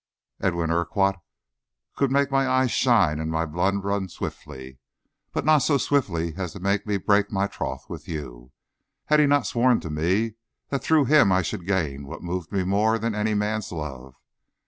Edwin 0.39 0.71
Urquhart 0.71 1.17
could 1.95 2.09
make 2.11 2.31
my 2.31 2.47
eyes 2.49 2.71
shine 2.71 3.19
and 3.19 3.29
my 3.29 3.45
blood 3.45 3.83
run 3.83 4.09
swiftly, 4.09 4.79
but 5.31 5.45
not 5.45 5.59
so 5.59 5.77
swiftly 5.77 6.33
as 6.37 6.53
to 6.53 6.59
make 6.59 6.87
me 6.87 6.97
break 6.97 7.31
my 7.31 7.45
troth 7.45 7.87
with 7.87 8.07
you, 8.07 8.51
had 9.05 9.19
he 9.19 9.27
not 9.27 9.45
sworn 9.45 9.79
to 9.81 9.91
me 9.91 10.37
that 10.69 10.83
through 10.83 11.05
him 11.05 11.31
I 11.31 11.43
should 11.43 11.67
gain 11.67 12.07
what 12.07 12.23
moved 12.23 12.51
me 12.51 12.63
more 12.63 12.97
than 12.97 13.13
any 13.13 13.35
man's 13.35 13.71
love. 13.71 14.15